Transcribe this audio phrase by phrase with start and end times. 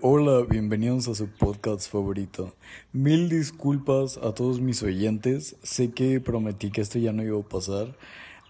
[0.00, 2.54] Hola, bienvenidos a su podcast favorito.
[2.92, 5.56] Mil disculpas a todos mis oyentes.
[5.64, 7.96] Sé que prometí que esto ya no iba a pasar.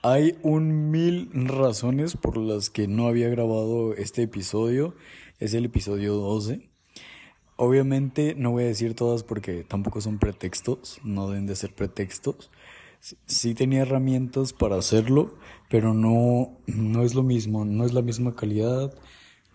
[0.02, 4.94] Hay un mil razones por las que no había grabado este episodio.
[5.38, 6.68] Es el episodio 12.
[7.56, 11.00] Obviamente no voy a decir todas porque tampoco son pretextos.
[11.02, 12.50] No deben de ser pretextos.
[13.24, 15.34] Sí tenía herramientas para hacerlo,
[15.70, 17.64] pero no, no es lo mismo.
[17.64, 18.92] No es la misma calidad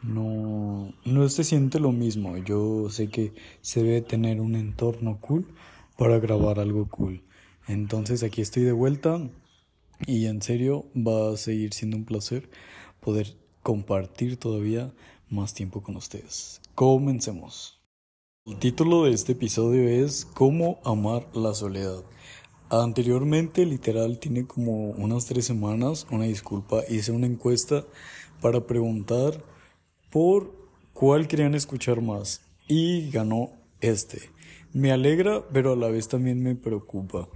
[0.02, 2.38] no, no se siente lo mismo.
[2.38, 5.48] Yo sé que se debe tener un entorno cool
[5.98, 7.24] para grabar algo cool.
[7.68, 9.22] Entonces aquí estoy de vuelta
[10.08, 12.50] y en serio va a seguir siendo un placer
[13.00, 14.94] poder compartir todavía
[15.30, 16.62] más tiempo con ustedes.
[16.76, 17.80] Comencemos.
[18.46, 22.04] El título de este episodio es Cómo amar la soledad.
[22.70, 27.86] Anteriormente, literal, tiene como unas tres semanas, una disculpa, hice una encuesta
[28.42, 29.44] para preguntar
[30.12, 34.30] por cuál querían escuchar más y ganó este.
[34.74, 37.28] Me alegra, pero a la vez también me preocupa.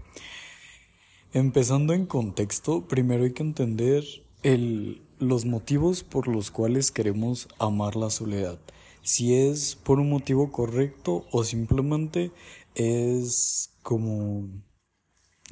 [1.33, 4.05] Empezando en contexto, primero hay que entender
[4.43, 8.59] el, los motivos por los cuales queremos amar la soledad.
[9.01, 12.31] Si es por un motivo correcto o simplemente
[12.75, 14.47] es como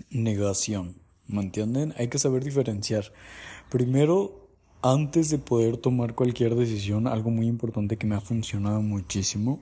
[0.09, 1.01] negación.
[1.27, 1.93] ¿Me entienden?
[1.97, 3.11] Hay que saber diferenciar.
[3.69, 4.42] Primero,
[4.83, 9.61] antes de poder tomar cualquier decisión, algo muy importante que me ha funcionado muchísimo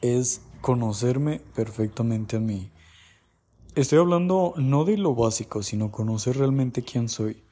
[0.00, 2.70] es conocerme perfectamente a mí.
[3.74, 7.42] Estoy hablando no de lo básico, sino conocer realmente quién soy.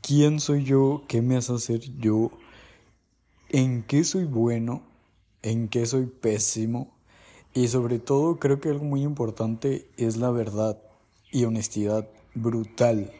[0.00, 1.04] ¿Quién soy yo?
[1.08, 2.30] ¿Qué me hace ser yo?
[3.50, 4.82] ¿En qué soy bueno?
[5.42, 6.96] ¿En qué soy pésimo?
[7.52, 10.82] Y sobre todo creo que algo muy importante es la verdad
[11.30, 13.12] y honestidad brutal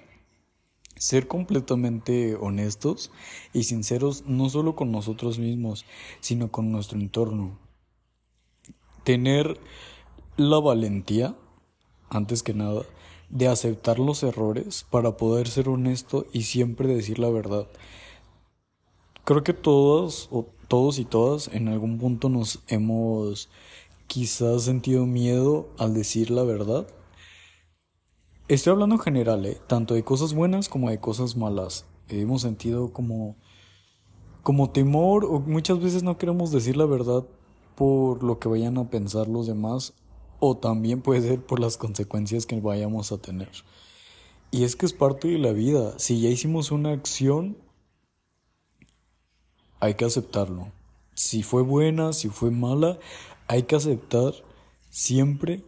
[0.97, 3.11] ser completamente honestos
[3.53, 5.85] y sinceros no solo con nosotros mismos,
[6.21, 7.59] sino con nuestro entorno.
[9.03, 9.59] Tener
[10.37, 11.35] la valentía,
[12.11, 12.83] antes que nada,
[13.29, 17.67] de aceptar los errores para poder ser honesto y siempre decir la verdad.
[19.25, 23.49] Creo que todos o todos y todas en algún punto nos hemos
[24.07, 26.87] quizás sentido miedo al decir la verdad
[28.47, 29.59] Estoy hablando en general, ¿eh?
[29.67, 31.87] tanto de cosas buenas como de cosas malas.
[32.09, 33.37] Hemos sentido como,
[34.43, 37.25] como temor o muchas veces no queremos decir la verdad
[37.75, 39.95] por lo que vayan a pensar los demás
[40.41, 43.51] o también puede ser por las consecuencias que vayamos a tener.
[44.51, 45.99] Y es que es parte de la vida.
[45.99, 47.57] Si ya hicimos una acción,
[49.81, 50.71] hay que aceptarlo.
[51.15, 52.99] Si fue buena, si fue mala,
[53.49, 54.35] hay que aceptar
[54.91, 55.65] siempre,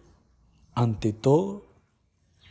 [0.74, 1.65] ante todo,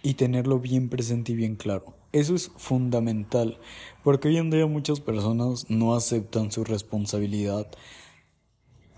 [0.06, 1.96] y tenerlo bien presente y bien claro.
[2.12, 3.58] Eso es fundamental,
[4.04, 7.68] porque hoy en día muchas personas no aceptan su responsabilidad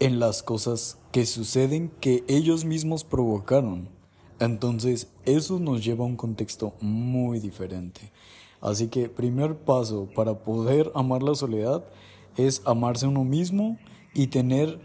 [0.02, 3.88] en las cosas que suceden que ellos mismos provocaron.
[4.42, 8.12] Entonces, eso nos lleva a un contexto muy diferente.
[8.60, 11.86] Así que primer paso para poder amar la soledad
[12.36, 13.78] es amarse a uno mismo
[14.14, 14.82] y tener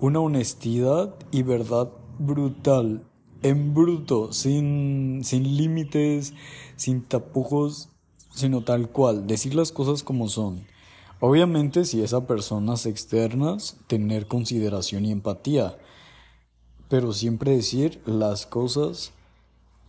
[0.00, 3.06] una honestidad y verdad brutal
[3.42, 6.34] en bruto, sin, sin límites,
[6.76, 7.88] sin tapujos,
[8.34, 10.66] sino tal cual, decir las cosas como son.
[11.20, 15.76] Obviamente si es a personas externas, tener consideración y empatía,
[16.88, 19.12] pero siempre decir las cosas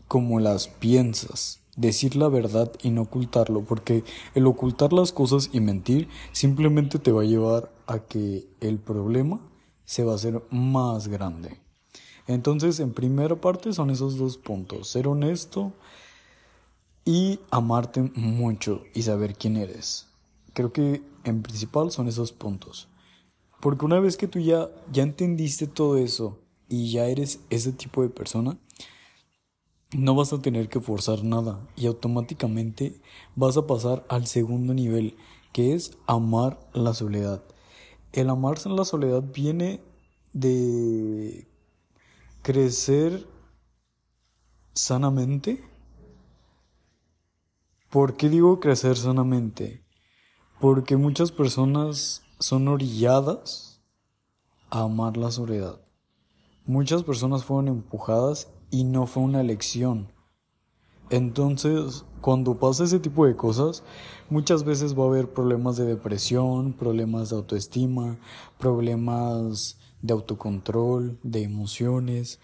[0.08, 4.04] como las piensas, decir la verdad y no ocultarlo, porque
[4.36, 9.40] el ocultar las cosas y mentir simplemente te va a llevar a que el problema
[9.86, 11.62] se va a hacer más grande.
[12.28, 15.74] Entonces, en primera parte son esos dos puntos, ser honesto
[17.06, 20.08] y amarte mucho y saber quién eres.
[20.54, 22.88] Creo que en principal son esos puntos.
[23.60, 28.02] Porque una vez que tú ya, ya entendiste todo eso y ya eres ese tipo
[28.02, 28.58] de persona,
[29.96, 33.00] no vas a tener que forzar nada y automáticamente
[33.36, 35.16] vas a pasar al segundo nivel,
[35.52, 37.44] que es amar la soledad.
[38.14, 39.82] El amarse en la soledad viene
[40.34, 41.48] de
[42.42, 43.28] crecer
[44.74, 45.64] sanamente.
[47.90, 49.84] ¿Por qué digo crecer sanamente?
[50.60, 53.82] Porque muchas personas son orilladas
[54.70, 55.82] a amar la soledad.
[56.66, 60.12] Muchas personas fueron empujadas y no fue una elección.
[61.10, 63.84] Entonces, cuando pasa ese tipo de cosas,
[64.30, 68.18] muchas veces va a haber problemas de depresión, problemas de autoestima,
[68.58, 72.40] problemas de autocontrol, de emociones.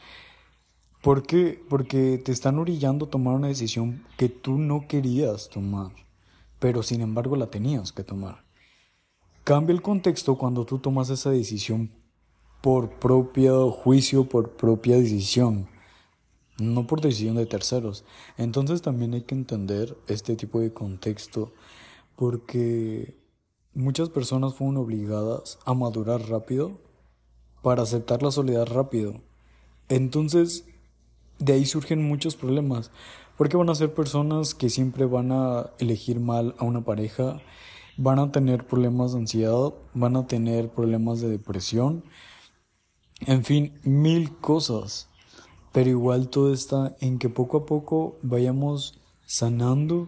[1.01, 1.63] ¿Por qué?
[1.69, 5.91] Porque te están orillando tomar una decisión que tú no querías tomar,
[6.59, 8.43] pero sin embargo la tenías que tomar.
[9.43, 11.91] Cambia el contexto cuando tú tomas esa decisión
[12.61, 15.69] por propio juicio, por propia decisión,
[16.59, 18.03] no por decisión de terceros.
[18.37, 21.53] Entonces también hay que entender este tipo de contexto
[22.15, 23.15] porque
[23.73, 26.81] muchas personas fueron obligadas a madurar rápido
[27.67, 29.19] para aceptar la soledad rápido.
[29.89, 30.63] Entonces,
[31.37, 32.91] de ahí surgen muchos problemas,
[33.37, 37.41] porque van a ser personas que siempre van a elegir mal a una pareja,
[37.97, 42.05] van a tener problemas de ansiedad, van a tener problemas de depresión,
[43.25, 45.09] en fin, mil cosas.
[45.73, 50.07] Pero igual todo está en que poco a poco vayamos sanando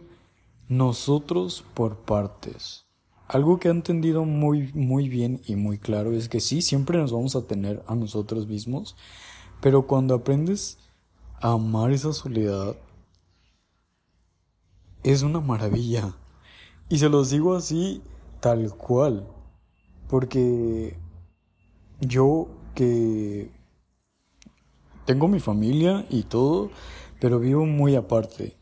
[0.70, 2.89] nosotros por partes.
[3.30, 7.12] Algo que he entendido muy, muy bien y muy claro es que sí, siempre nos
[7.12, 8.96] vamos a tener a nosotros mismos,
[9.62, 10.80] pero cuando aprendes
[11.40, 12.76] a amar esa soledad,
[15.04, 16.16] es una maravilla.
[16.90, 18.02] Y se los digo así,
[18.40, 19.28] tal cual,
[20.08, 20.98] porque
[22.02, 23.52] yo que
[25.06, 26.72] tengo mi familia y todo,
[27.20, 28.59] pero vivo muy aparte.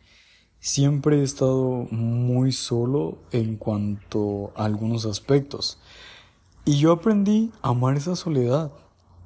[0.67, 5.79] Siempre he estado muy solo en cuanto a algunos aspectos.
[6.65, 8.73] Y yo aprendí a amar esa soledad,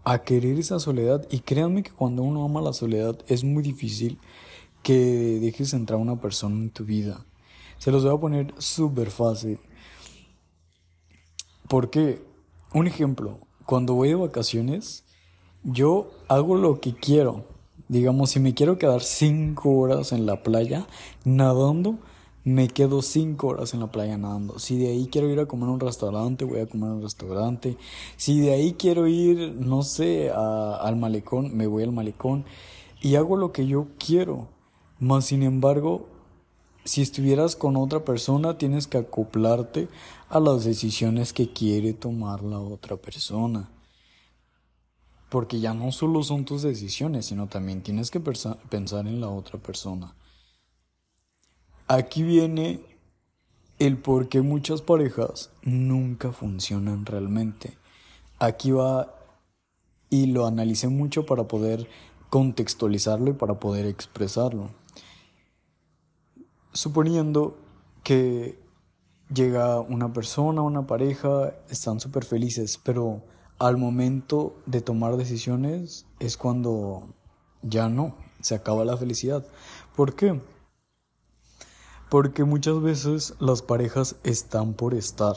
[0.03, 1.27] a querer esa soledad.
[1.31, 4.19] Y créanme que cuando uno ama la soledad es muy difícil
[4.83, 7.25] que dejes entrar una persona en tu vida.
[7.79, 9.57] Se los voy a poner súper fácil.
[11.67, 12.23] Porque,
[12.71, 15.05] un ejemplo, cuando voy de vacaciones,
[15.63, 17.50] yo hago lo que quiero.
[17.91, 20.87] Digamos, si me quiero quedar cinco horas en la playa
[21.25, 21.97] nadando,
[22.45, 24.59] me quedo cinco horas en la playa nadando.
[24.59, 27.01] Si de ahí quiero ir a comer a un restaurante, voy a comer a un
[27.01, 27.75] restaurante.
[28.15, 32.45] Si de ahí quiero ir, no sé, al malecón, me voy al malecón.
[33.01, 34.47] Y hago lo que yo quiero.
[34.99, 36.07] Más sin embargo,
[36.85, 39.89] si estuvieras con otra persona, tienes que acoplarte
[40.29, 43.69] a las decisiones que quiere tomar la otra persona
[45.31, 49.57] porque ya no solo son tus decisiones, sino también tienes que pensar en la otra
[49.57, 50.13] persona.
[51.87, 52.81] Aquí viene
[53.79, 57.77] el por qué muchas parejas nunca funcionan realmente.
[58.39, 59.15] Aquí va
[60.09, 61.87] y lo analicé mucho para poder
[62.29, 64.71] contextualizarlo y para poder expresarlo.
[66.73, 67.57] Suponiendo
[68.03, 68.59] que
[69.33, 73.23] llega una persona, una pareja, están súper felices, pero
[73.61, 77.13] al momento de tomar decisiones es cuando
[77.61, 79.45] ya no, se acaba la felicidad.
[79.95, 80.41] ¿Por qué?
[82.09, 85.35] Porque muchas veces las parejas están por estar,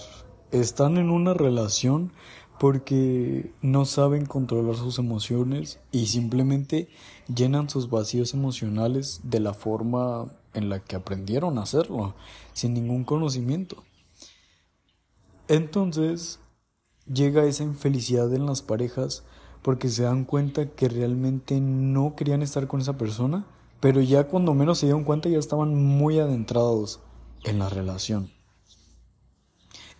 [0.52, 2.12] están en una relación
[2.58, 6.88] porque no saben controlar sus emociones y simplemente
[7.26, 12.14] llenan sus vacíos emocionales de la forma en la que aprendieron a hacerlo,
[12.54, 13.84] sin ningún conocimiento.
[15.46, 16.38] Entonces,
[17.12, 19.24] llega esa infelicidad en las parejas
[19.62, 23.46] porque se dan cuenta que realmente no querían estar con esa persona,
[23.80, 27.00] pero ya cuando menos se dieron cuenta ya estaban muy adentrados
[27.44, 28.30] en la relación.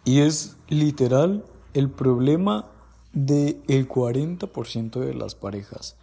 [0.04, 2.66] Y es literal el problema
[3.12, 5.96] del el 40% de las parejas.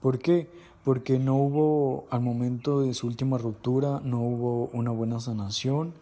[0.00, 0.50] ¿Por qué?
[0.84, 5.94] Porque no hubo, al momento de su última ruptura, no hubo una buena sanación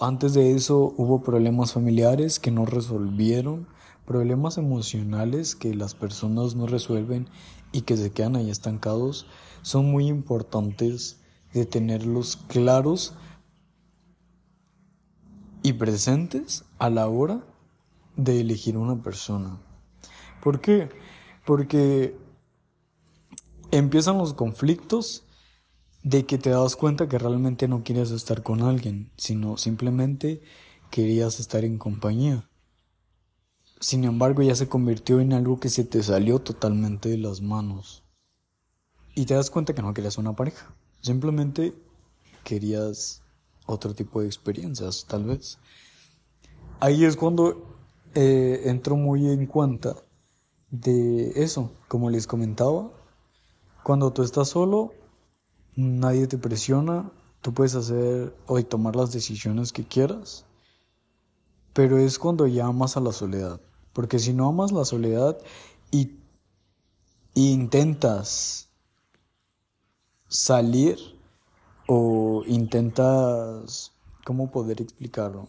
[0.00, 3.66] antes de eso hubo problemas familiares que no resolvieron,
[4.04, 7.28] problemas emocionales que las personas no resuelven
[7.72, 9.26] y que se quedan ahí estancados.
[9.62, 11.20] Son muy importantes
[11.52, 13.14] de tenerlos claros
[15.62, 17.44] y presentes a la hora
[18.14, 19.58] de elegir una persona.
[20.42, 20.88] ¿Por qué?
[21.44, 22.16] Porque
[23.72, 25.25] empiezan los conflictos
[26.06, 30.40] de que te das cuenta que realmente no querías estar con alguien, sino simplemente
[30.88, 32.48] querías estar en compañía.
[33.80, 38.04] Sin embargo, ya se convirtió en algo que se te salió totalmente de las manos.
[39.16, 40.72] Y te das cuenta que no querías una pareja.
[41.00, 41.74] Simplemente
[42.44, 43.22] querías
[43.66, 45.58] otro tipo de experiencias, tal vez.
[46.78, 47.80] Ahí es cuando
[48.14, 49.96] eh, entro muy en cuenta
[50.70, 52.92] de eso, como les comentaba.
[53.82, 54.92] Cuando tú estás solo,
[55.76, 57.10] nadie te presiona,
[57.42, 60.44] tú puedes hacer o tomar las decisiones que quieras,
[61.72, 63.60] pero es cuando ya amas a la soledad,
[63.92, 65.38] porque si no amas la soledad
[65.90, 66.16] y,
[67.34, 68.70] intentas
[70.26, 70.96] salir
[71.86, 73.92] o intentas,
[74.24, 75.46] ¿cómo poder explicarlo?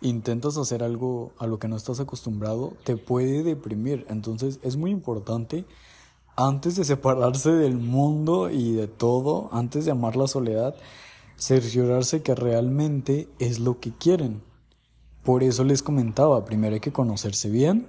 [0.00, 4.06] Intentas hacer algo a lo que no estás acostumbrado, te puede deprimir.
[4.08, 5.66] Entonces es muy importante
[6.36, 10.76] antes de separarse del mundo y de todo, antes de amar la soledad,
[11.38, 14.42] cerciorarse que realmente es lo que quieren.
[15.24, 17.88] Por eso les comentaba, primero hay que conocerse bien,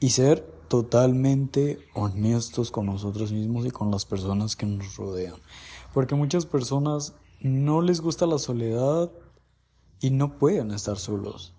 [0.00, 5.36] y ser totalmente honestos con nosotros mismos y con las personas que nos rodean.
[5.92, 9.10] Porque muchas personas no les gusta la soledad
[10.00, 11.54] y no pueden estar solos.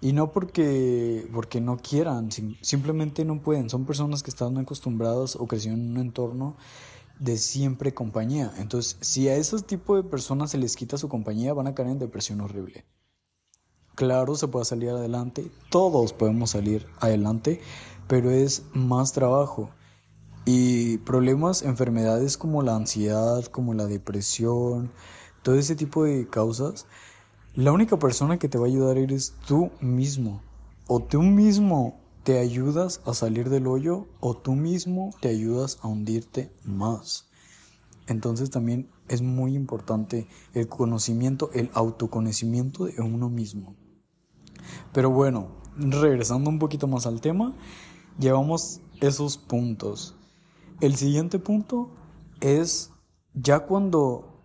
[0.00, 3.68] Y no porque, porque no quieran, simplemente no pueden.
[3.68, 6.56] Son personas que están acostumbradas o crecieron en un entorno
[7.18, 8.52] de siempre compañía.
[8.58, 11.88] Entonces, si a ese tipo de personas se les quita su compañía, van a caer
[11.88, 12.84] en depresión horrible.
[13.96, 17.60] Claro, se puede salir adelante, todos podemos salir adelante,
[18.06, 19.70] pero es más trabajo.
[20.44, 24.92] Y problemas, enfermedades como la ansiedad, como la depresión,
[25.42, 26.86] todo ese tipo de causas,
[27.58, 30.42] la única persona que te va a ayudar eres tú mismo.
[30.86, 35.88] O tú mismo te ayudas a salir del hoyo o tú mismo te ayudas a
[35.88, 37.26] hundirte más.
[38.06, 43.74] Entonces también es muy importante el conocimiento, el autoconocimiento de uno mismo.
[44.92, 47.56] Pero bueno, regresando un poquito más al tema,
[48.20, 50.14] llevamos esos puntos.
[50.80, 51.90] El siguiente punto
[52.40, 52.92] es
[53.34, 54.44] ya cuando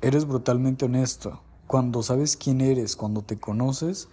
[0.00, 1.40] eres brutalmente honesto,
[1.72, 4.08] cuando sabes quién eres, cuando te conoces,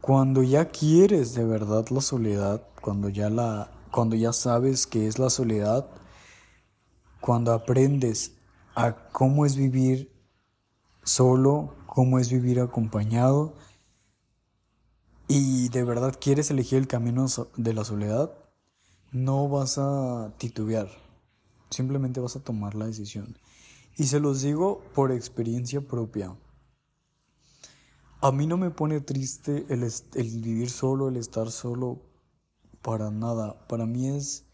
[0.00, 5.18] cuando ya quieres de verdad la soledad, cuando ya la cuando ya sabes qué es
[5.18, 5.86] la soledad,
[7.20, 8.32] cuando aprendes
[8.74, 10.10] a cómo es vivir
[11.04, 13.52] solo, cómo es vivir acompañado,
[15.28, 17.26] y de verdad quieres elegir el camino
[17.58, 18.32] de la soledad,
[19.12, 20.88] no vas a titubear,
[21.68, 23.36] simplemente vas a tomar la decisión.
[23.98, 26.34] Y se los digo por experiencia propia.
[28.20, 32.00] A mí no me pone triste el, el vivir solo, el estar solo,
[32.82, 33.66] para nada.
[33.68, 34.44] Para mí es...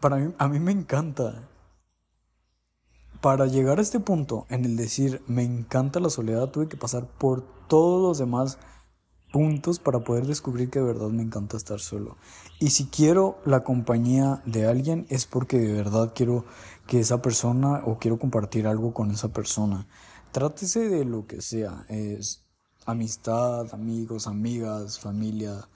[0.00, 1.48] Para mí, a mí me encanta.
[3.20, 7.08] Para llegar a este punto, en el decir me encanta la soledad, tuve que pasar
[7.08, 8.58] por todos los demás
[9.32, 12.16] puntos para poder descubrir que de verdad me encanta estar solo.
[12.60, 16.44] Y si quiero la compañía de alguien es porque de verdad quiero
[16.86, 19.88] que esa persona o quiero compartir algo con esa persona.
[20.32, 22.44] Trátese de lo que sea, es
[22.86, 25.68] amistad, amigos, amigas, familia,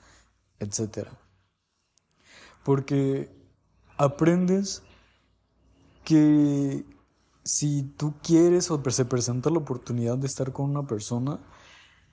[0.58, 1.08] etc.
[2.64, 3.30] Porque
[3.96, 4.82] aprendes
[6.04, 6.84] que
[7.44, 11.38] si tú quieres o se presenta la oportunidad de estar con una persona,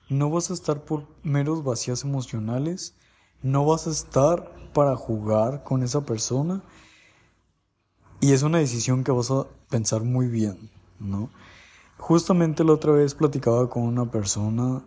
[0.08, 2.94] no vas a estar por meros vacíos emocionales,
[3.42, 6.62] no vas a estar para jugar con esa persona
[8.20, 11.30] y es una decisión que vas a pensar muy bien, ¿no?
[12.00, 14.82] Justamente la otra vez platicaba con una persona,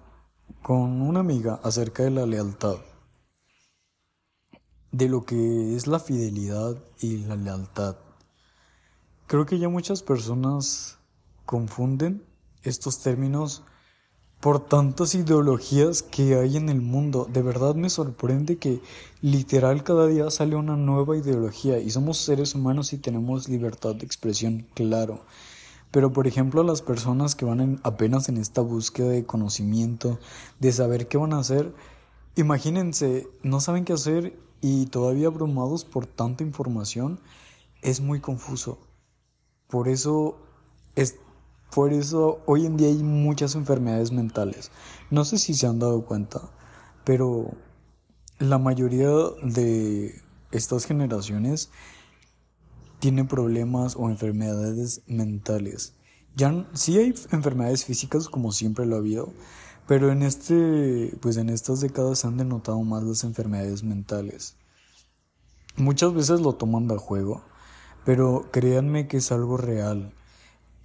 [0.63, 2.77] con una amiga, acerca de la lealtad,
[4.91, 7.97] de lo que es la fidelidad y la lealtad.
[9.27, 10.97] Creo que ya muchas personas
[11.45, 12.25] confunden
[12.63, 13.61] estos términos
[14.41, 17.29] por tantas ideologías que hay en el mundo.
[17.31, 18.81] De verdad me sorprende que
[19.21, 24.05] literal cada día sale una nueva ideología y somos seres humanos y tenemos libertad de
[24.05, 25.23] expresión, claro.
[25.93, 30.17] Pero por ejemplo las personas que van apenas en esta búsqueda de conocimiento,
[30.59, 31.71] de saber qué van a hacer,
[32.35, 37.19] imagínense, no saben qué hacer y todavía abrumados por tanta información,
[37.83, 38.79] es muy confuso.
[39.67, 40.39] Por eso
[40.95, 41.17] es
[41.71, 44.71] por eso hoy en día hay muchas enfermedades mentales.
[45.11, 46.41] No sé si se han dado cuenta,
[47.03, 47.51] pero
[48.39, 49.11] la mayoría
[49.43, 50.19] de
[50.49, 51.69] estas generaciones
[53.03, 55.93] tienen problemas o enfermedades mentales.
[56.37, 59.33] Ya sí hay enfermedades físicas como siempre lo ha habido,
[59.89, 64.55] pero en este pues en estas décadas se han denotado más las enfermedades mentales.
[65.75, 67.43] Muchas veces lo toman de juego,
[68.05, 70.13] pero créanme que es algo real.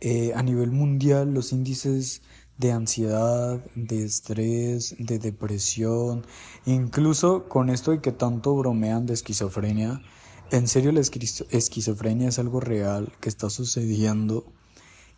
[0.01, 2.23] Eh, a nivel mundial los índices
[2.57, 6.27] de ansiedad, de estrés, de depresión,
[6.67, 10.03] incluso con esto de que tanto bromean de esquizofrenia,
[10.51, 14.53] en serio la esquizofrenia es algo real que está sucediendo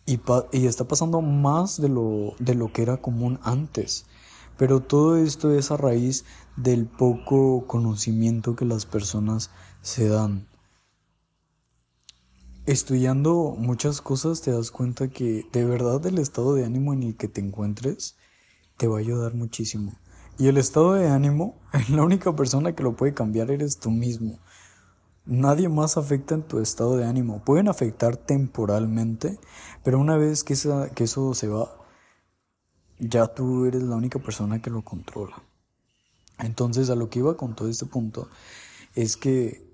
[0.05, 0.19] y,
[0.65, 4.05] está pasando más de lo, de lo que era común antes.
[4.57, 9.49] Pero todo esto es a raíz del poco conocimiento que las personas
[9.81, 10.47] se dan
[12.65, 17.17] estudiando muchas cosas te das cuenta que de verdad el estado de ánimo en el
[17.17, 18.15] que te encuentres
[18.77, 19.93] te va a ayudar muchísimo.
[20.37, 21.59] Y el estado de ánimo,
[21.89, 24.39] la única persona que lo puede cambiar eres tú mismo.
[25.25, 27.43] Nadie más afecta en tu estado de ánimo.
[27.43, 29.39] Pueden afectar temporalmente,
[29.83, 30.55] pero una vez que,
[30.95, 31.69] que eso se va,
[32.99, 35.43] ya tú eres la única persona que lo controla.
[36.39, 38.29] Entonces a lo que iba con todo este punto
[38.95, 39.71] es que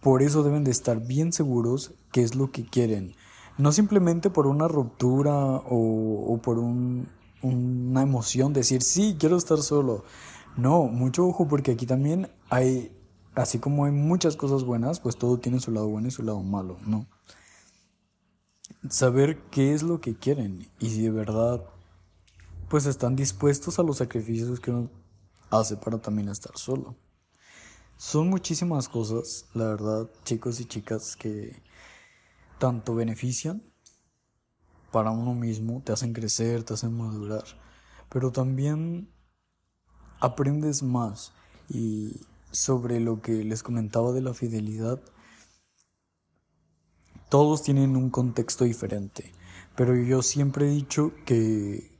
[0.00, 3.14] por eso deben de estar bien seguros qué es lo que quieren.
[3.56, 10.04] No simplemente por una ruptura o, por una emoción, decir, sí, quiero estar solo.
[10.56, 12.92] No, mucho ojo porque aquí también hay,
[13.34, 16.42] así como hay muchas cosas buenas, pues todo tiene su lado bueno y su lado
[16.42, 17.06] malo, ¿no?
[18.88, 21.64] Saber qué es lo que quieren y si de verdad
[22.68, 24.90] pues están dispuestos a los sacrificios que uno
[25.50, 26.96] hace para también estar solo.
[27.96, 31.62] Son muchísimas cosas, la verdad, chicos y chicas, que
[32.58, 33.62] tanto benefician
[34.90, 37.44] para uno mismo, te hacen crecer, te hacen madurar,
[38.08, 39.08] pero también
[40.20, 41.32] aprendes más
[41.68, 42.20] y
[42.54, 45.00] sobre lo que les comentaba de la fidelidad,
[47.28, 49.32] todos tienen un contexto diferente,
[49.76, 51.90] pero yo siempre he dicho que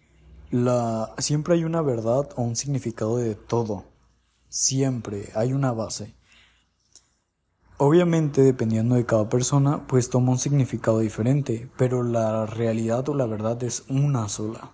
[0.51, 3.85] la siempre hay una verdad o un significado de todo.
[4.49, 6.15] Siempre hay una base.
[7.77, 13.27] Obviamente, dependiendo de cada persona, pues toma un significado diferente, pero la realidad o la
[13.27, 14.71] verdad es una sola.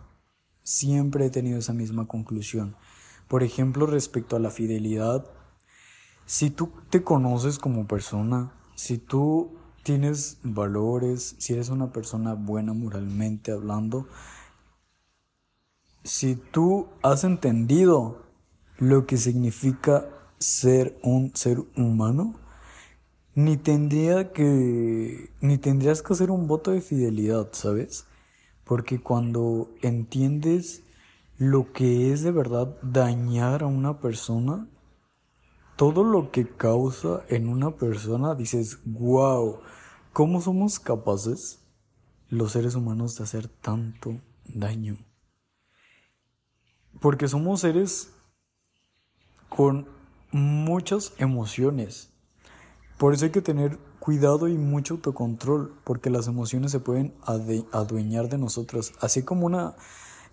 [0.63, 2.77] Siempre he tenido esa misma conclusión.
[3.27, 5.25] Por ejemplo, respecto a la fidelidad,
[6.27, 12.73] si tú te conoces como persona, si tú tienes valores, si eres una persona buena
[12.73, 14.07] moralmente hablando,
[16.05, 18.23] si tú has entendido
[18.79, 20.07] lo que significa
[20.39, 22.35] ser un ser humano,
[23.35, 28.07] ni tendría que ni tendrías que hacer un voto de fidelidad, ¿sabes?
[28.65, 30.83] Porque cuando entiendes
[31.37, 34.69] lo que es de verdad dañar a una persona,
[35.81, 39.61] todo lo que causa en una persona, dices, wow,
[40.13, 41.61] ¿cómo somos capaces
[42.29, 44.99] los seres humanos de hacer tanto daño?
[47.01, 48.13] Porque somos seres
[49.49, 49.89] con
[50.33, 52.11] muchas emociones.
[52.99, 58.29] Por eso hay que tener cuidado y mucho autocontrol, porque las emociones se pueden adueñar
[58.29, 58.93] de nosotros.
[59.01, 59.77] Así como una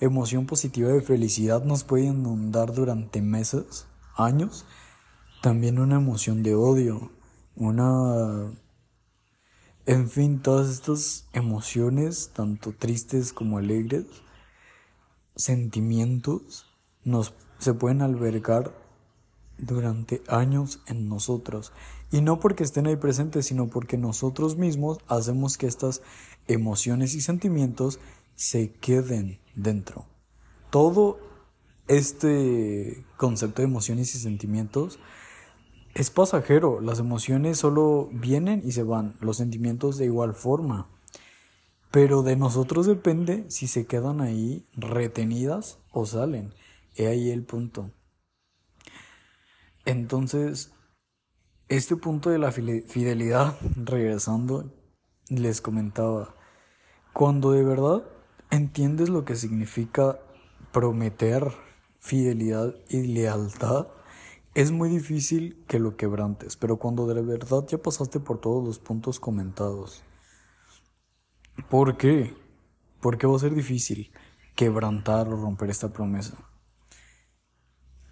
[0.01, 3.87] emoción positiva de felicidad nos puede inundar durante meses,
[4.17, 4.65] años,
[5.41, 7.11] también una emoción de odio,
[7.55, 8.51] una...
[9.85, 14.05] En fin, todas estas emociones, tanto tristes como alegres,
[15.35, 16.65] sentimientos,
[17.05, 18.73] nos, se pueden albergar
[19.57, 21.71] durante años en nosotros.
[22.11, 26.01] Y no porque estén ahí presentes, sino porque nosotros mismos hacemos que estas
[26.47, 27.99] emociones y sentimientos
[28.35, 30.05] se queden dentro.
[30.69, 31.19] Todo
[31.87, 34.99] este concepto de emociones y sentimientos
[35.97, 36.79] es pasajero.
[36.79, 40.87] Las emociones solo vienen y se van, los sentimientos de igual forma.
[41.89, 46.53] Pero de nosotros depende si se quedan ahí retenidas o salen.
[46.95, 47.89] He ahí el punto.
[49.85, 50.71] Entonces,
[51.67, 54.71] este punto de la fidelidad, regresando,
[55.29, 56.35] les comentaba,
[57.11, 58.03] cuando de verdad
[58.51, 60.19] entiendes lo que significa
[60.71, 61.51] prometer
[61.99, 63.87] fidelidad y lealtad,
[64.57, 68.79] es muy difícil que lo quebrantes, pero cuando de verdad ya pasaste por todos los
[68.79, 70.01] puntos comentados,
[71.69, 72.35] ¿por qué?
[72.99, 74.11] ¿Por qué va a ser difícil
[74.55, 76.39] quebrantar o romper esta promesa?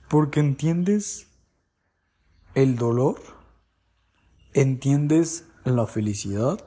[0.07, 1.31] Porque entiendes
[2.53, 3.19] el dolor,
[4.53, 6.63] entiendes la felicidad,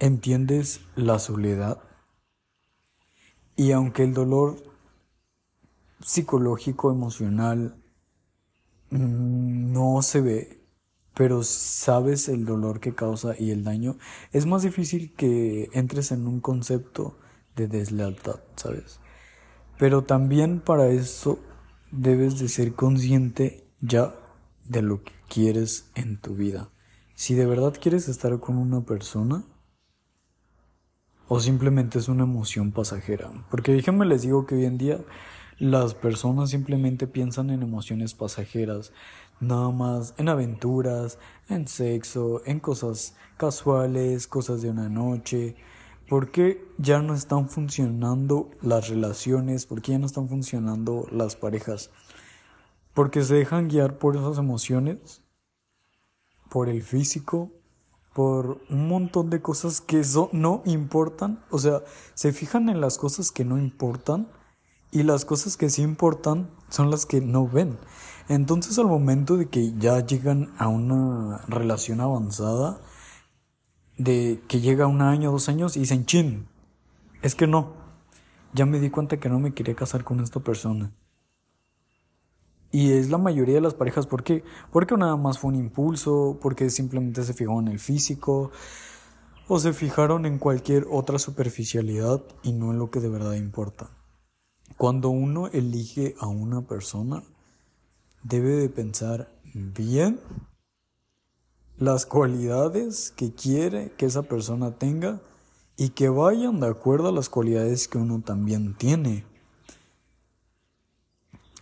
[0.00, 1.80] entiendes la soledad.
[3.54, 4.56] Y aunque el dolor
[6.00, 7.79] psicológico, emocional,
[8.90, 10.60] no se ve,
[11.14, 13.96] pero sabes el dolor que causa y el daño,
[14.32, 17.18] es más difícil que entres en un concepto
[17.56, 19.00] de deslealtad, ¿sabes?
[19.78, 21.38] Pero también para eso
[21.90, 24.14] debes de ser consciente ya
[24.68, 26.70] de lo que quieres en tu vida.
[27.14, 29.44] Si de verdad quieres estar con una persona
[31.28, 33.30] o simplemente es una emoción pasajera.
[33.50, 34.98] Porque déjenme les digo que hoy en día
[35.60, 38.92] las personas simplemente piensan en emociones pasajeras,
[39.38, 41.18] nada más en aventuras,
[41.48, 45.54] en sexo, en cosas casuales, cosas de una noche.
[46.08, 49.66] ¿Por qué ya no están funcionando las relaciones?
[49.66, 51.90] ¿Por qué ya no están funcionando las parejas?
[52.94, 55.22] porque se dejan guiar por esas emociones,
[56.48, 57.50] por el físico,
[58.12, 61.82] por un montón de cosas que eso no importan, o sea,
[62.14, 64.28] se fijan en las cosas que no importan
[64.90, 67.78] y las cosas que sí importan son las que no ven.
[68.28, 72.80] Entonces al momento de que ya llegan a una relación avanzada,
[73.98, 76.48] de que llega un año, dos años y dicen, chin,
[77.22, 77.74] es que no,
[78.52, 80.92] ya me di cuenta que no me quería casar con esta persona.
[82.72, 84.44] Y es la mayoría de las parejas, ¿por qué?
[84.70, 88.52] Porque nada más fue un impulso, porque simplemente se fijaron en el físico,
[89.48, 93.90] o se fijaron en cualquier otra superficialidad y no en lo que de verdad importa.
[94.76, 97.22] Cuando uno elige a una persona,
[98.22, 100.20] debe de pensar bien
[101.76, 105.20] las cualidades que quiere que esa persona tenga
[105.76, 109.24] y que vayan de acuerdo a las cualidades que uno también tiene.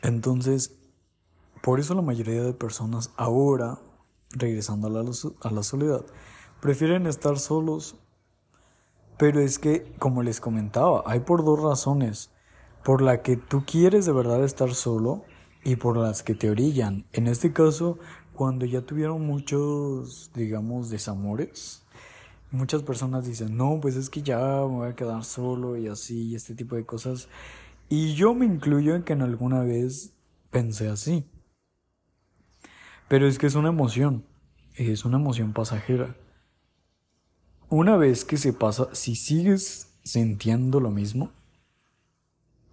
[0.02, 0.72] Entonces,
[1.62, 3.78] por eso la mayoría de personas ahora,
[4.30, 5.10] regresando a la,
[5.42, 6.04] a la soledad,
[6.60, 7.96] prefieren estar solos.
[9.18, 12.30] Pero es que, como les comentaba, hay por dos razones.
[12.84, 15.24] Por la que tú quieres de verdad estar solo
[15.64, 17.04] y por las que te orillan.
[17.12, 17.98] En este caso,
[18.34, 21.82] cuando ya tuvieron muchos, digamos, desamores,
[22.50, 26.28] muchas personas dicen, no, pues es que ya me voy a quedar solo y así,
[26.28, 27.28] y este tipo de cosas.
[27.88, 30.12] Y yo me incluyo en que en alguna vez
[30.50, 31.26] pensé así.
[33.08, 34.24] Pero es que es una emoción,
[34.74, 36.14] es una emoción pasajera.
[37.70, 41.32] Una vez que se pasa, si sigues sintiendo lo mismo,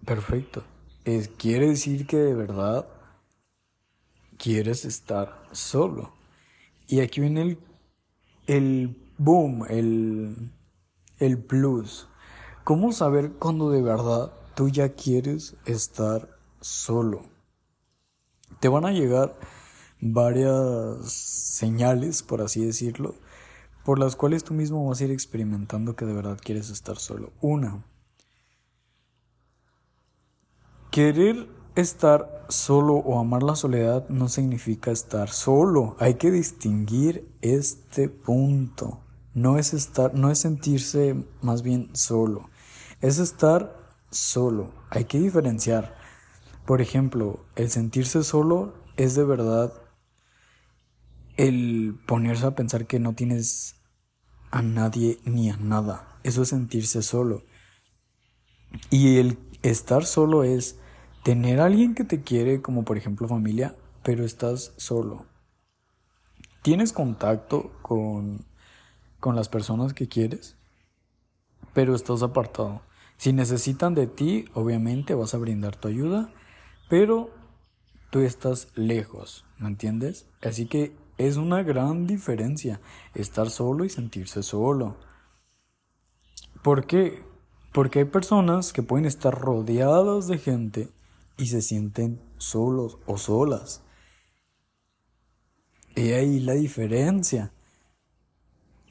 [0.06, 0.64] perfecto.
[1.04, 2.86] Es, quiere decir que de verdad
[4.38, 6.12] quieres estar solo.
[6.86, 7.58] Y aquí viene el,
[8.46, 10.52] el boom, el,
[11.18, 12.08] el plus.
[12.64, 16.28] ¿Cómo saber cuando de verdad tú ya quieres estar
[16.60, 17.24] solo?
[18.60, 19.38] Te van a llegar
[20.00, 23.14] varias señales, por así decirlo,
[23.84, 27.32] por las cuales tú mismo vas a ir experimentando que de verdad quieres estar solo.
[27.40, 27.84] Una,
[30.96, 35.94] querer estar solo o amar la soledad no significa estar solo.
[35.98, 39.02] Hay que distinguir este punto.
[39.34, 42.48] No es estar, no es sentirse más bien solo.
[43.02, 43.78] Es estar
[44.10, 44.72] solo.
[44.88, 45.98] Hay que diferenciar.
[46.64, 49.74] Por ejemplo, el sentirse solo es de verdad
[51.36, 53.74] el ponerse a pensar que no tienes
[54.50, 56.18] a nadie ni a nada.
[56.22, 57.42] Eso es sentirse solo.
[58.88, 60.78] Y el estar solo es
[61.26, 65.26] tener a alguien que te quiere, como por ejemplo familia, pero estás solo.
[66.62, 68.44] Tienes contacto con,
[69.18, 70.56] con las personas que quieres,
[71.74, 72.82] pero estás apartado.
[73.16, 76.32] Si necesitan de ti, obviamente vas a brindar tu ayuda,
[76.88, 77.30] pero
[78.10, 80.28] tú estás lejos, ¿me entiendes?
[80.42, 82.80] Así que es una gran diferencia
[83.14, 84.94] estar solo y sentirse solo.
[86.62, 87.20] ¿Por qué?
[87.72, 90.95] Porque hay personas que pueden estar rodeadas de gente
[91.36, 93.82] y se sienten solos o solas.
[95.94, 97.52] Y ahí la diferencia.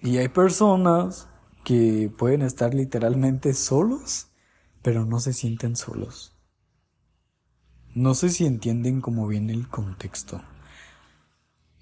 [0.01, 1.27] Y hay personas
[1.63, 4.27] que pueden estar literalmente solos,
[4.81, 6.35] pero no se sienten solos.
[7.95, 10.41] No sé si entienden cómo viene el contexto,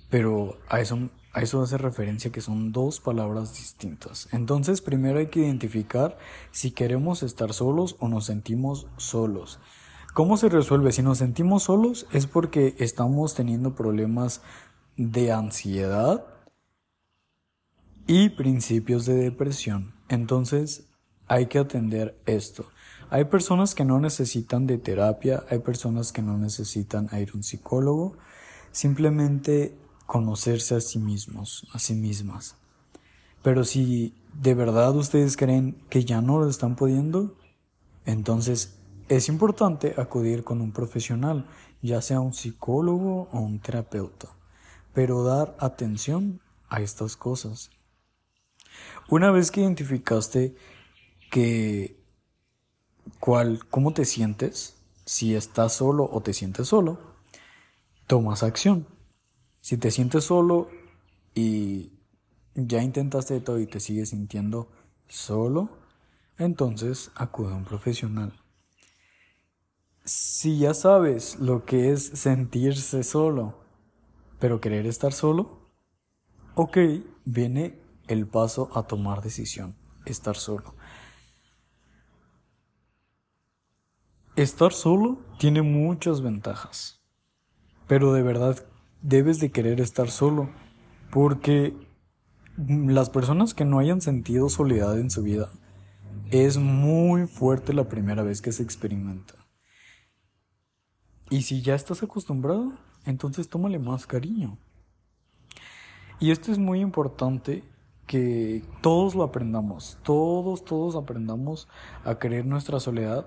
[0.09, 4.29] pero a eso, a eso hace referencia que son dos palabras distintas.
[4.31, 6.17] Entonces primero hay que identificar
[6.51, 9.59] si queremos estar solos o nos sentimos solos.
[10.13, 10.91] ¿Cómo se resuelve?
[10.91, 14.41] Si nos sentimos solos es porque estamos teniendo problemas
[14.95, 16.23] de ansiedad
[18.05, 19.95] y principios de depresión.
[20.09, 20.85] Entonces
[21.27, 22.67] hay que atender esto.
[23.09, 27.41] Hay personas que no necesitan de terapia, hay personas que no necesitan ir a un
[27.41, 28.15] psicólogo,
[28.71, 32.55] simplemente conocerse a sí mismos, a sí mismas.
[33.41, 37.35] Pero si de verdad ustedes creen que ya no lo están pudiendo,
[38.05, 38.77] entonces
[39.15, 41.45] es importante acudir con un profesional,
[41.81, 44.29] ya sea un psicólogo o un terapeuta,
[44.93, 47.69] pero dar atención a estas cosas.
[49.09, 50.55] Una vez que identificaste
[51.29, 52.01] que
[53.19, 56.99] cuál, cómo te sientes, si estás solo o te sientes solo,
[58.07, 58.87] tomas acción.
[59.61, 60.69] Si te sientes solo
[61.35, 61.91] y
[62.55, 64.69] ya intentaste todo y te sigues sintiendo
[65.07, 65.69] solo,
[66.37, 68.42] entonces acude a un profesional.
[70.05, 73.63] Si ya sabes lo que es sentirse solo,
[74.37, 75.71] pero querer estar solo,
[76.55, 76.77] ok,
[77.23, 80.75] viene el paso a tomar decisión, estar solo.
[84.35, 87.01] Estar solo tiene muchas ventajas,
[87.87, 88.65] pero de verdad
[89.01, 90.49] debes de querer estar solo,
[91.11, 91.77] porque
[92.57, 95.49] las personas que no hayan sentido soledad en su vida,
[96.29, 99.42] es muy fuerte la primera vez que se experimenta.
[101.33, 102.73] Y si ya estás acostumbrado,
[103.07, 104.59] entonces tómale más cariño.
[106.19, 107.63] Y esto es muy importante
[108.05, 111.67] que todos lo aprendamos, todos, todos aprendamos
[112.05, 113.25] a querer nuestra soledad,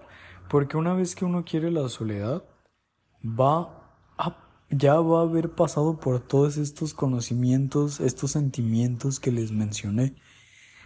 [0.49, 2.45] porque una vez que uno quiere la soledad,
[3.25, 4.39] va a,
[4.71, 10.15] ya va a haber pasado por todos estos conocimientos, estos sentimientos que les mencioné.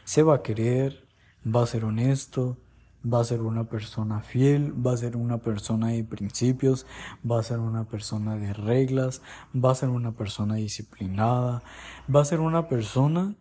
[0.04, 1.06] Se va a querer,
[1.44, 2.56] va a ser honesto,
[3.04, 6.86] va a ser una persona fiel, va a ser una persona de principios,
[7.28, 9.22] va a ser una persona de reglas,
[9.54, 11.62] va a ser una persona disciplinada,
[12.14, 13.34] va a ser una persona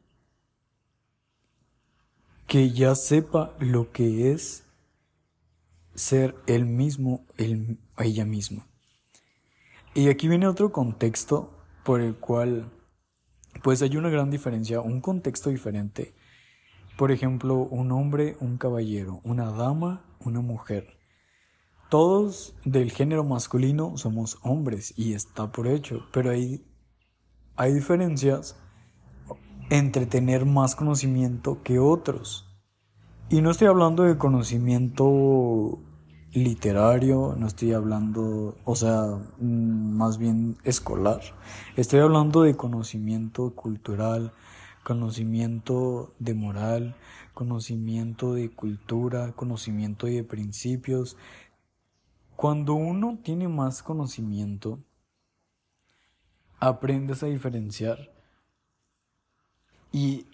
[2.47, 4.63] que ya sepa lo que es
[5.93, 7.25] ser él mismo,
[7.97, 8.65] ella misma.
[9.93, 12.71] Y aquí viene otro contexto por el cual
[13.61, 16.13] pues hay una gran diferencia, un contexto diferente.
[16.99, 20.97] Por ejemplo, un hombre, un caballero, una dama, una mujer.
[21.89, 26.61] Todos del género masculino somos hombres y está por hecho, pero hay,
[27.55, 28.57] hay diferencias
[29.69, 32.49] entre tener más conocimiento que otros.
[33.29, 35.79] Y no estoy hablando de conocimiento
[36.33, 39.05] literario, no estoy hablando, o sea,
[39.39, 41.21] mm, más bien escolar.
[41.77, 44.33] Estoy hablando de conocimiento cultural,
[44.83, 46.95] conocimiento de moral,
[47.33, 51.17] conocimiento de cultura, conocimiento de principios.
[52.35, 54.79] Cuando uno tiene más conocimiento,
[56.59, 58.11] aprendes a diferenciar
[59.91, 60.25] y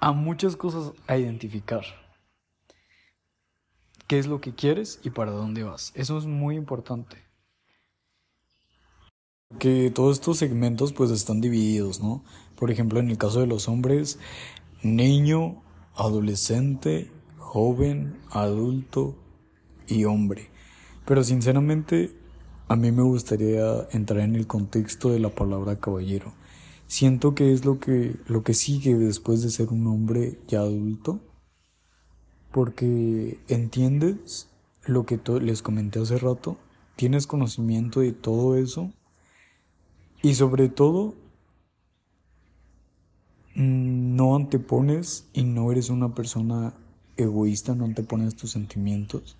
[0.00, 1.84] a muchas cosas a identificar
[4.06, 5.92] qué es lo que quieres y para dónde vas.
[5.94, 7.16] Eso es muy importante.
[9.58, 12.24] Que todos estos segmentos pues están divididos, ¿no?
[12.56, 14.18] Por ejemplo, en el caso de los hombres,
[14.82, 15.62] niño,
[15.94, 19.16] adolescente, joven, adulto
[19.86, 20.50] y hombre.
[21.04, 22.12] Pero sinceramente,
[22.68, 26.32] a mí me gustaría entrar en el contexto de la palabra caballero.
[26.86, 31.20] Siento que es lo que, lo que sigue después de ser un hombre ya adulto
[32.54, 34.48] porque entiendes
[34.86, 36.56] lo que les comenté hace rato,
[36.94, 38.92] tienes conocimiento de todo eso
[40.22, 41.16] y sobre todo
[43.54, 46.74] no antepones y no eres una persona
[47.16, 49.36] egoísta, no antepones tus sentimientos,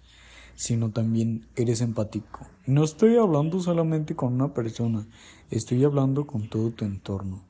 [0.54, 2.46] sino también eres empático.
[2.66, 5.06] No estoy hablando solamente con una persona,
[5.50, 7.42] estoy hablando con todo tu entorno.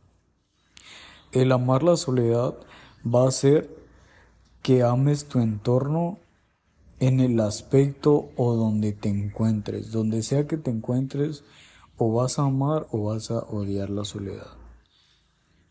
[1.33, 2.55] El amar la soledad
[3.05, 3.69] va a ser
[4.63, 6.19] que ames tu entorno
[7.01, 11.45] en el aspecto o donde te encuentres, donde sea que te encuentres,
[11.99, 14.64] o vas a amar o vas a odiar la soledad.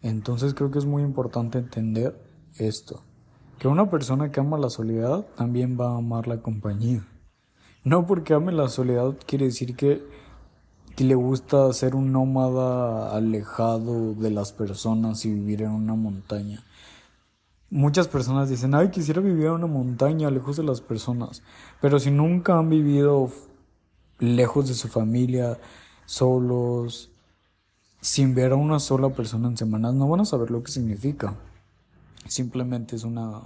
[0.04, 2.16] Entonces creo que es muy importante entender
[2.58, 3.02] esto,
[3.58, 7.08] que una persona que ama la soledad también va a amar la compañía.
[7.86, 10.04] No porque ame la soledad quiere decir que,
[10.98, 16.64] le gusta ser un nómada alejado de las personas y vivir en una montaña.
[17.72, 21.42] Muchas personas dicen, ay, quisiera vivir en una montaña, lejos de las personas.
[21.82, 23.32] Pero si nunca han vivido
[24.20, 25.58] lejos de su familia,
[26.06, 27.13] solos,
[28.04, 31.38] sin ver a una sola persona en semanas, no van a saber lo que significa.
[32.28, 33.44] Simplemente es una,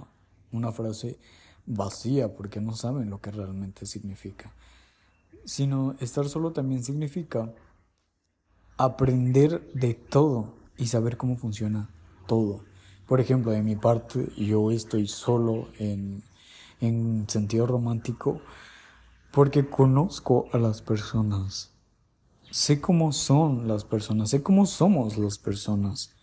[0.50, 1.16] una frase
[1.64, 4.52] vacía porque no saben lo que realmente significa.
[5.44, 7.54] Sino estar solo también significa
[8.76, 11.88] aprender de todo y saber cómo funciona
[12.26, 12.64] todo.
[13.06, 16.24] Por ejemplo, de mi parte, yo estoy solo en,
[16.80, 18.40] en sentido romántico
[19.30, 21.77] porque conozco a las personas.
[22.50, 26.14] Sé cómo son las personas, sé cómo somos las personas.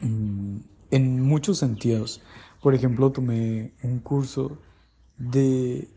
[0.00, 0.58] Mm,
[0.90, 2.20] en muchos sentidos.
[2.62, 4.58] Por ejemplo, tomé un curso
[5.16, 5.88] de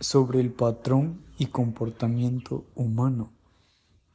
[0.00, 3.32] sobre el patrón y comportamiento humano.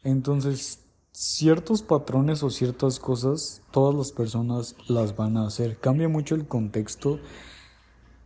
[0.03, 5.79] Entonces ciertos patrones o ciertas cosas, todas las personas las van a hacer.
[5.79, 7.19] Cambia mucho el contexto,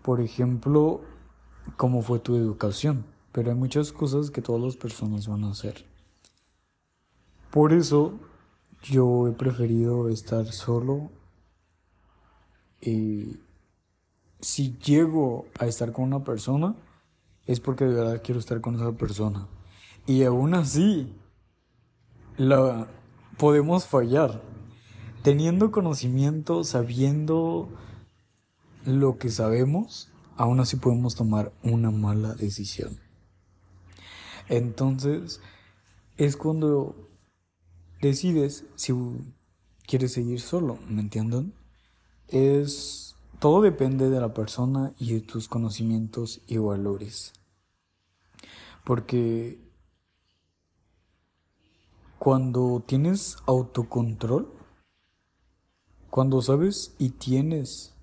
[0.01, 1.01] por ejemplo,
[1.75, 3.05] cómo fue tu educación,
[3.37, 5.85] pero hay muchas cosas que todas las personas van a hacer.
[7.51, 8.15] Por eso
[8.81, 11.11] yo he preferido estar solo
[12.81, 13.37] y
[14.41, 16.75] si llego a estar con una persona
[17.45, 19.47] es porque de verdad quiero estar con esa persona.
[20.07, 21.13] Y aún así,
[22.37, 22.87] la
[23.37, 24.41] podemos fallar.
[25.21, 27.69] Teniendo conocimiento, sabiendo
[28.83, 33.05] lo que sabemos, aún así podemos tomar una mala decisión.
[34.49, 35.41] Entonces,
[36.17, 37.09] es cuando
[38.01, 38.93] decides si
[39.85, 41.53] quieres seguir solo, ¿me entienden?
[42.27, 47.33] Es todo depende de la persona y de tus conocimientos y valores.
[48.83, 49.59] Porque
[52.17, 54.51] cuando tienes autocontrol,
[56.09, 57.93] cuando sabes y tienes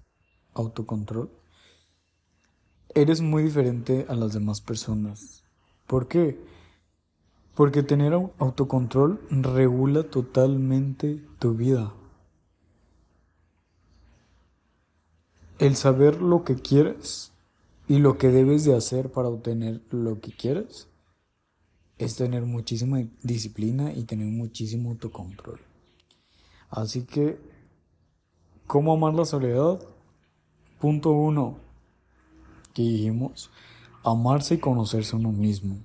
[0.53, 1.31] autocontrol,
[2.95, 5.44] eres muy diferente a las demás personas.
[5.87, 6.39] ¿Por qué?
[7.55, 11.93] Porque tener autocontrol regula totalmente tu vida.
[15.59, 17.33] el saber lo que quieres
[17.89, 20.89] y lo que debes de hacer para obtener lo que quieres
[21.99, 25.61] es tener muchísima disciplina y tener muchísimo autocontrol.
[26.71, 27.39] Así que,
[28.67, 29.81] ¿cómo amar la soledad?
[30.81, 31.59] Punto uno,
[32.73, 33.51] que dijimos,
[34.05, 35.79] amarse y conocerse uno mismo.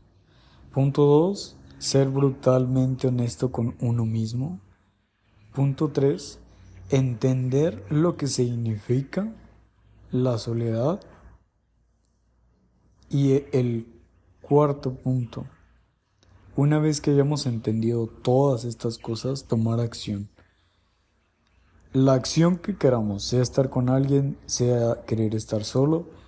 [0.74, 4.60] Punto dos, ser brutalmente honesto con uno mismo.
[5.54, 6.40] Punto tres,
[6.90, 9.34] entender lo que significa
[10.12, 11.00] la soledad.
[13.10, 13.88] Y el
[14.42, 15.48] cuarto punto,
[16.56, 20.30] una vez que hayamos entendido todas estas cosas, tomar acción.
[21.92, 26.19] La acción que queramos, sea estar con alguien, sea querer estar solo.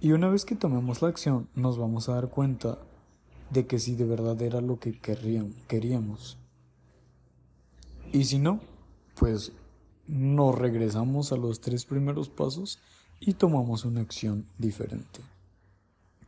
[0.00, 2.78] Y una vez que tomemos la acción, nos vamos a dar cuenta
[3.50, 6.38] de que si de verdad era lo que queríamos.
[8.12, 8.60] Y si no,
[9.18, 9.52] pues
[10.06, 12.78] nos regresamos a los tres primeros pasos
[13.20, 15.20] y tomamos una acción diferente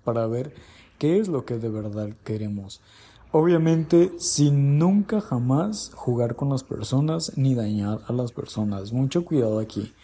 [0.05, 0.55] para ver
[0.99, 2.83] qué es lo que de verdad queremos.
[3.33, 8.93] Obviamente, sin nunca jamás jugar con las personas ni dañar a las personas.
[8.93, 9.95] Mucho cuidado aquí.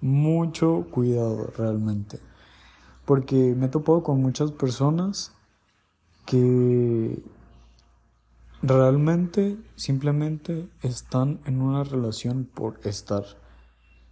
[0.00, 2.18] Mucho cuidado realmente.
[3.08, 5.32] Porque me he topado con muchas personas
[6.26, 7.22] que
[8.60, 13.24] realmente simplemente están en una relación por estar.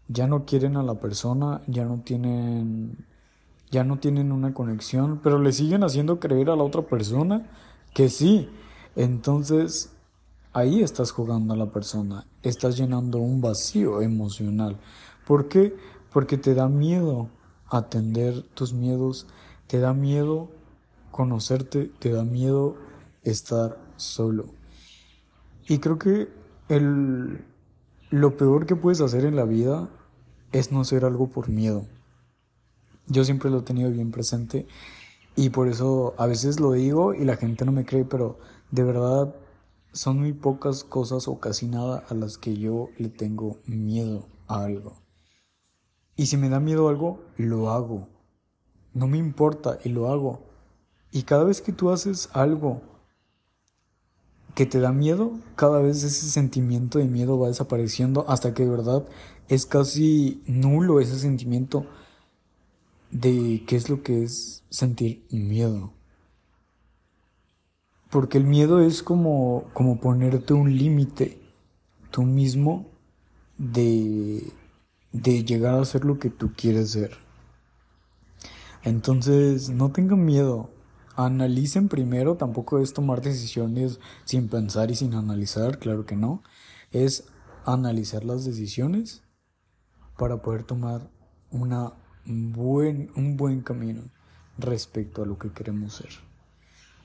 [0.09, 3.05] Ya no quieren a la persona, ya no tienen
[3.71, 7.51] ya no tienen una conexión, pero le siguen haciendo creer a la otra persona
[7.93, 8.49] que sí.
[8.95, 9.93] Entonces,
[10.55, 14.79] ahí estás jugando a la persona, estás llenando un vacío emocional.
[15.27, 15.77] ¿Por qué?
[16.15, 17.29] Porque te da miedo
[17.69, 19.27] atender tus miedos,
[19.67, 20.51] te da miedo
[21.11, 22.77] conocerte, te da miedo
[23.23, 24.47] estar solo.
[25.69, 26.29] Y creo que
[26.69, 27.45] el,
[28.11, 29.89] lo peor que puedes hacer en la vida
[30.53, 31.87] es no hacer algo por miedo.
[33.09, 34.67] Yo siempre lo he tenido bien presente
[35.35, 38.39] y por eso a veces lo digo y la gente no me cree, pero
[38.71, 39.35] de verdad
[39.93, 44.65] son muy pocas cosas o casi nada a las que yo le tengo miedo a
[44.65, 45.06] algo.
[46.17, 48.09] Y si me da miedo algo, lo hago.
[48.95, 50.43] No me importa y lo hago.
[51.13, 52.81] Y cada vez que tú haces algo
[54.55, 58.71] que te da miedo, cada vez ese sentimiento de miedo va desapareciendo hasta que de
[58.71, 59.07] verdad
[59.49, 61.87] es casi nulo ese sentimiento
[63.11, 65.93] de qué es lo que es sentir miedo.
[68.11, 71.39] Porque el miedo es como, como ponerte un límite
[72.11, 72.87] tú mismo
[73.59, 74.53] de,
[75.23, 77.17] de llegar a ser lo que tú quieres ser.
[78.83, 80.71] Entonces, no tengan miedo.
[81.17, 86.43] Analicen primero, tampoco es tomar decisiones sin pensar y sin analizar, claro que no.
[86.93, 87.25] Es
[87.65, 89.23] analizar las decisiones
[90.19, 91.11] para poder tomar
[91.51, 91.95] una
[92.27, 94.03] buen, un buen camino
[94.59, 96.11] respecto a lo que queremos ser.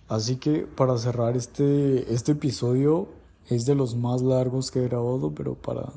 [0.08, 3.10] Así que para cerrar este, este episodio
[3.50, 5.93] es de los más largos que he grabado, pero para,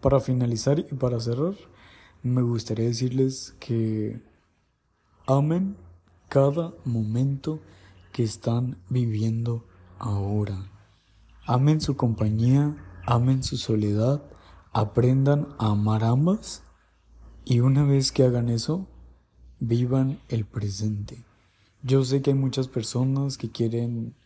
[0.00, 1.54] para finalizar y para cerrar,
[2.22, 4.20] me gustaría decirles que
[5.26, 5.76] amen
[6.28, 7.60] cada momento
[8.12, 9.64] que están viviendo
[9.98, 10.70] ahora.
[11.46, 14.22] Amen su compañía, amen su soledad,
[14.72, 16.62] aprendan a amar ambas
[17.44, 18.88] y una vez que hagan eso,
[19.60, 21.24] vivan el presente.
[21.82, 24.16] Yo sé que hay muchas personas que quieren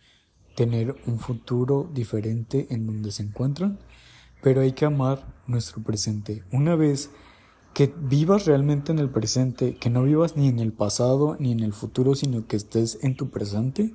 [0.56, 3.78] tener un futuro diferente en donde se encuentran,
[4.42, 6.44] pero hay que amar nuestro presente.
[6.52, 7.10] Una vez
[7.74, 11.60] que vivas realmente en el presente, que no vivas ni en el pasado ni en
[11.60, 13.94] el futuro, sino que estés en tu presente,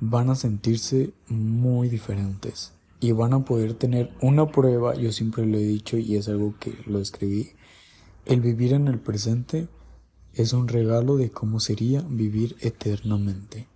[0.00, 5.58] van a sentirse muy diferentes y van a poder tener una prueba, yo siempre lo
[5.58, 7.52] he dicho y es algo que lo escribí,
[8.26, 9.68] el vivir en el presente
[10.34, 13.68] es un regalo de cómo sería vivir eternamente.